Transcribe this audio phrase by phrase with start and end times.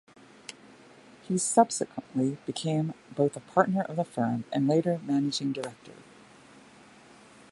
[1.27, 5.93] He subsequently became both a partner of the firm and later Managing Director.